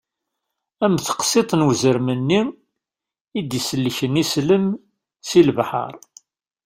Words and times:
Am 0.85 0.95
teqsiṭ 1.05 1.49
n 1.59 1.65
wezrem-nni 1.67 2.41
i 3.39 3.41
d-isellken 3.43 4.21
islem 4.23 4.65
seg 5.29 5.43
lebḥer. 5.47 5.93